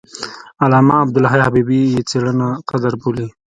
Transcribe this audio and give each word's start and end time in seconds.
علامه 0.63 0.95
عبدالحي 1.05 1.39
حبیبي 1.47 1.79
یې 1.93 2.01
څېړنه 2.09 2.47
قدر 2.69 2.93
بولي. 3.01 3.27